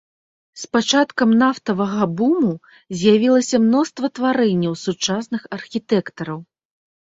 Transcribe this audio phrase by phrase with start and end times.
[0.61, 2.51] З пачаткам нафтавага буму
[3.03, 6.39] з'явілася мноства тварэнняў сучасных архітэктараў.